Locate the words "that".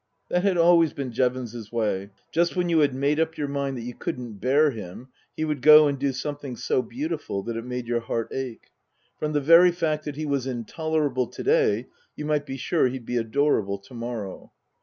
0.29-0.41, 3.77-3.83, 7.43-7.55, 10.05-10.15